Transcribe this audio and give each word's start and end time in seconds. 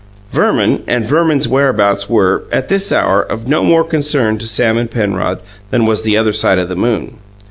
Verman 0.31 0.81
and 0.87 1.05
Verman's 1.05 1.47
whereabouts 1.47 2.09
were, 2.09 2.41
at 2.51 2.69
this 2.69 2.91
hour, 2.91 3.21
of 3.21 3.47
no 3.47 3.63
more 3.63 3.83
concern 3.83 4.39
to 4.39 4.47
Sam 4.47 4.75
and 4.75 4.89
Penrod 4.89 5.41
than 5.69 5.85
was 5.85 6.01
the 6.01 6.17
other 6.17 6.33
side 6.33 6.57
of 6.57 6.69
the 6.69 6.75
moon. 6.75 7.19